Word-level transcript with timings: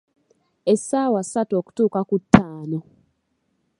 Essaawa 0.71 1.21
ssatu 1.23 1.53
okutuuka 1.59 2.01
ku 2.09 2.15
ttaano. 2.21 2.79